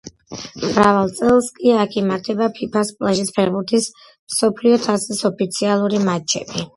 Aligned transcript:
მრავალ 0.61 1.09
წელს 1.17 1.49
კი 1.57 1.73
აქ 1.81 1.97
იმართება 2.01 2.47
ფიფას 2.59 2.91
პლაჟის 3.01 3.29
ფეხბურთის 3.35 3.85
მსოფლიო 4.07 4.79
თასის 4.87 5.21
ოფიციალური 5.31 6.01
მატჩები. 6.07 6.65